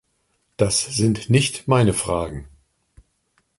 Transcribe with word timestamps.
Das 0.57 0.81
sind 0.83 1.29
nicht 1.29 1.67
meine 1.67 1.93
Fragen. 1.93 2.47